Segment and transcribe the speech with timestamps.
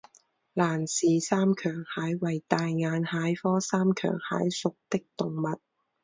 [0.55, 5.59] 兰氏三强蟹为大眼蟹科三强蟹属的动物。